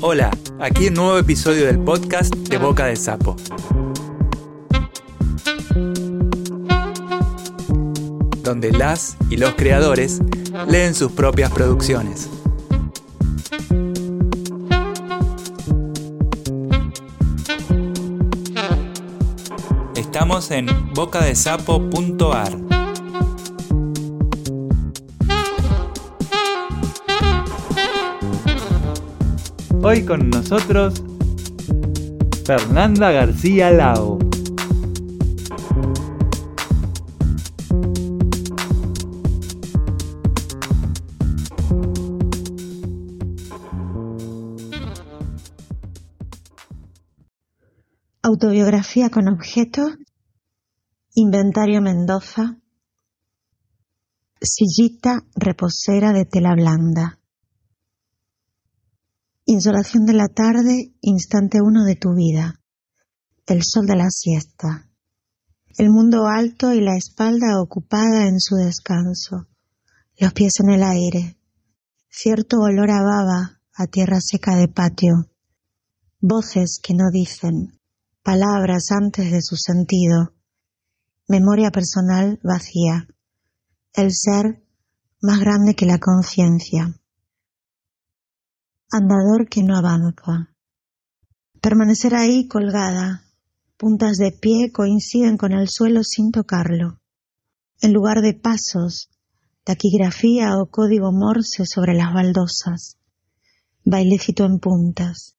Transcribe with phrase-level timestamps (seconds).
[0.00, 3.36] Hola, aquí un nuevo episodio del podcast de Boca de Sapo.
[8.42, 10.20] Donde las y los creadores
[10.68, 12.30] leen sus propias producciones.
[19.94, 22.77] Estamos en bocadesapo.ar.
[29.90, 31.02] Hoy con nosotros
[32.44, 34.18] Fernanda García Lao.
[48.20, 49.88] Autobiografía con objeto,
[51.14, 52.58] Inventario Mendoza,
[54.38, 57.17] Sillita reposera de tela blanda.
[59.50, 62.60] Insolación de la tarde, instante uno de tu vida.
[63.46, 64.90] El sol de la siesta.
[65.78, 69.46] El mundo alto y la espalda ocupada en su descanso.
[70.18, 71.38] Los pies en el aire.
[72.10, 75.30] Cierto olor a baba, a tierra seca de patio.
[76.20, 77.80] Voces que no dicen,
[78.22, 80.34] palabras antes de su sentido,
[81.26, 83.08] memoria personal vacía,
[83.94, 84.62] el ser
[85.22, 86.97] más grande que la conciencia,
[88.90, 90.48] andador que no avanza.
[91.60, 93.24] Permanecer ahí colgada,
[93.76, 97.00] puntas de pie coinciden con el suelo sin tocarlo.
[97.80, 99.10] En lugar de pasos,
[99.64, 102.96] taquigrafía o código morse sobre las baldosas,
[103.84, 105.36] bailecito en puntas.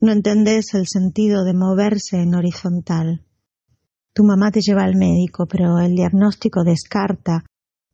[0.00, 3.26] No entendés el sentido de moverse en horizontal.
[4.14, 7.44] Tu mamá te lleva al médico, pero el diagnóstico descarta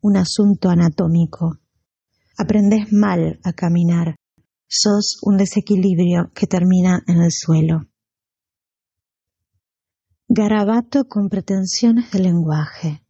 [0.01, 1.59] un asunto anatómico.
[2.39, 4.15] Aprendés mal a caminar.
[4.69, 7.87] Sos un desequilibrio que termina en el suelo.
[10.29, 13.03] Garabato con pretensiones de lenguaje.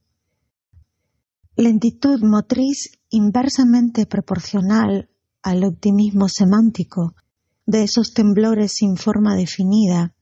[1.56, 5.08] Lentitud motriz inversamente proporcional
[5.42, 7.14] al optimismo semántico
[7.64, 10.14] de esos temblores sin forma definida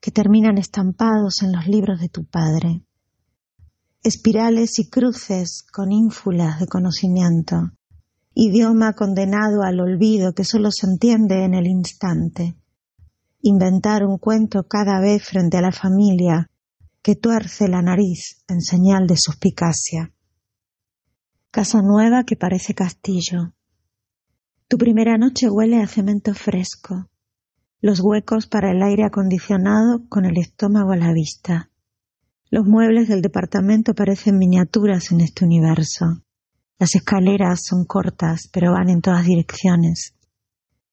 [0.00, 2.82] que terminan estampados en los libros de tu padre.
[4.02, 7.70] Espirales y cruces con ínfulas de conocimiento.
[8.36, 12.56] Idioma condenado al olvido que solo se entiende en el instante.
[13.42, 16.50] Inventar un cuento cada vez frente a la familia
[17.00, 20.12] que tuerce la nariz en señal de suspicacia.
[21.52, 23.54] Casa nueva que parece castillo.
[24.66, 27.08] Tu primera noche huele a cemento fresco,
[27.80, 31.70] los huecos para el aire acondicionado con el estómago a la vista.
[32.50, 36.23] Los muebles del departamento parecen miniaturas en este universo.
[36.78, 40.14] Las escaleras son cortas, pero van en todas direcciones.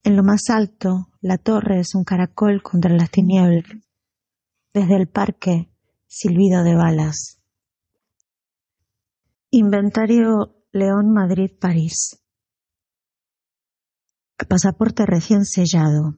[0.03, 3.65] En lo más alto, la torre es un caracol contra las tinieblas.
[4.73, 5.69] Desde el parque,
[6.07, 7.39] silbido de balas.
[9.49, 12.21] Inventario León Madrid París.
[14.47, 16.17] Pasaporte recién sellado.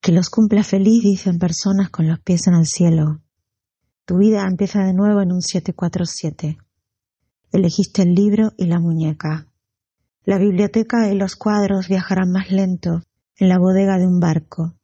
[0.00, 3.22] Que los cumpla feliz, dicen personas con los pies en el cielo.
[4.04, 6.58] Tu vida empieza de nuevo en un 747.
[7.52, 9.46] Elegiste el libro y la muñeca.
[10.24, 13.02] La biblioteca y los cuadros viajarán más lento
[13.36, 14.74] en la bodega de un barco.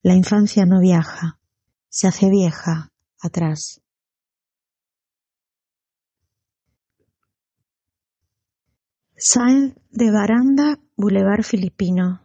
[0.00, 1.40] La infancia no viaja,
[1.88, 3.80] se hace vieja atrás.
[9.16, 12.22] Sainz de Baranda, Boulevard Filipino.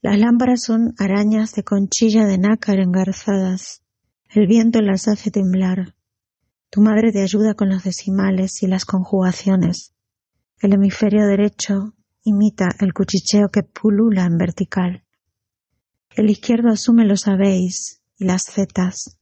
[0.00, 3.82] Las lámparas son arañas de conchilla de nácar engarzadas.
[4.30, 5.94] El viento las hace temblar.
[6.70, 9.92] Tu madre te ayuda con los decimales y las conjugaciones.
[10.60, 15.04] El hemisferio derecho imita el cuchicheo que pulula en vertical.
[16.14, 19.18] El izquierdo asume los habéis y las zetas.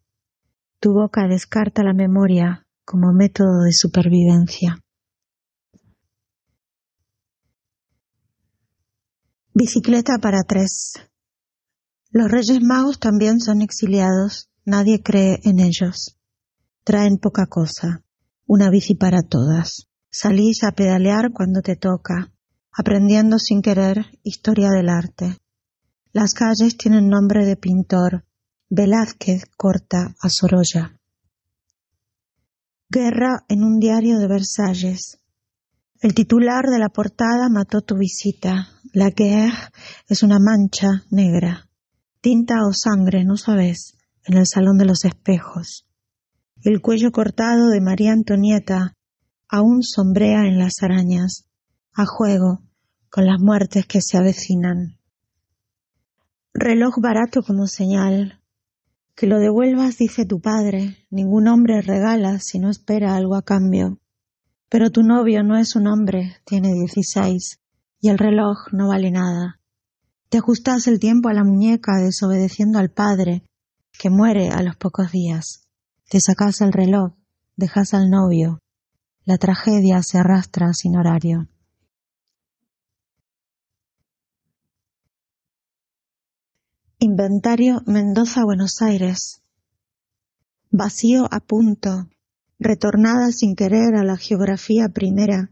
[0.78, 4.84] Tu boca descarta la memoria como método de supervivencia.
[9.54, 10.92] Bicicleta para tres.
[12.10, 16.17] Los Reyes Magos también son exiliados, nadie cree en ellos.
[16.88, 18.02] Traen poca cosa,
[18.46, 19.88] una bici para todas.
[20.10, 22.32] Salís a pedalear cuando te toca,
[22.72, 25.36] aprendiendo sin querer historia del arte.
[26.14, 28.24] Las calles tienen nombre de pintor.
[28.70, 30.98] Velázquez corta a Sorolla.
[32.88, 35.20] Guerra en un diario de Versalles.
[36.00, 38.66] El titular de la portada mató tu visita.
[38.94, 39.52] La guerre
[40.08, 41.68] es una mancha negra.
[42.22, 45.84] Tinta o sangre, no sabes, en el salón de los espejos.
[46.64, 48.96] El cuello cortado de María Antonieta
[49.48, 51.44] aún sombrea en las arañas,
[51.94, 52.62] a juego
[53.10, 54.98] con las muertes que se avecinan.
[56.52, 58.40] Reloj barato como señal.
[59.14, 60.96] Que lo devuelvas, dice tu padre.
[61.10, 64.00] Ningún hombre regala si no espera algo a cambio.
[64.68, 67.60] Pero tu novio no es un hombre, tiene dieciséis,
[68.00, 69.60] y el reloj no vale nada.
[70.28, 73.44] Te ajustas el tiempo a la muñeca desobedeciendo al padre,
[73.96, 75.67] que muere a los pocos días.
[76.10, 77.12] Te sacas el reloj,
[77.56, 78.62] dejas al novio.
[79.26, 81.50] La tragedia se arrastra sin horario.
[86.98, 89.42] Inventario Mendoza Buenos Aires.
[90.70, 92.08] Vacío a punto,
[92.58, 95.50] retornada sin querer a la geografía primera.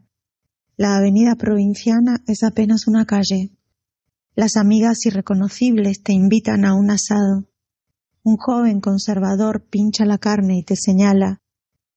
[0.79, 3.50] La avenida provinciana es apenas una calle.
[4.35, 7.47] Las amigas irreconocibles te invitan a un asado.
[8.26, 11.43] Un joven conservador pincha la carne y te señala,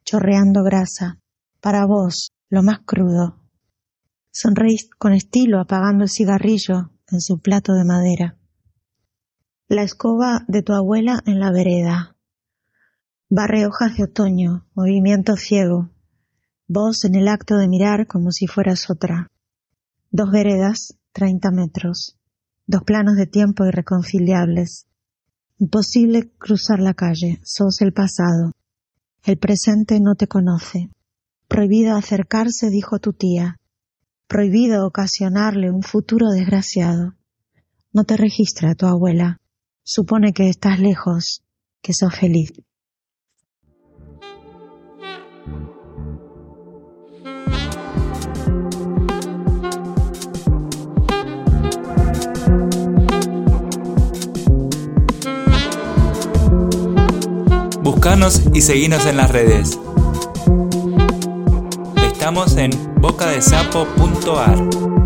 [0.06, 1.18] chorreando grasa,
[1.60, 3.40] para vos, lo más crudo.
[4.32, 8.38] Sonreís con estilo apagando el cigarrillo en su plato de madera.
[9.70, 12.16] La escoba de tu abuela en la vereda.
[13.28, 15.90] Barre hojas de otoño, movimiento ciego.
[16.68, 19.32] Vos en el acto de mirar como si fueras otra.
[20.12, 22.20] Dos veredas, treinta metros.
[22.68, 24.89] Dos planos de tiempo irreconciliables.
[25.62, 28.54] Imposible cruzar la calle, sos el pasado.
[29.26, 30.90] El presente no te conoce.
[31.50, 33.58] Prohibido acercarse, dijo tu tía.
[34.28, 37.16] Prohibido ocasionarle un futuro desgraciado.
[37.92, 39.42] No te registra tu abuela.
[39.84, 41.44] Supone que estás lejos,
[41.82, 42.54] que sos feliz.
[58.54, 59.80] Y seguinos en las redes.
[62.04, 64.99] Estamos en bocadesapo.ar.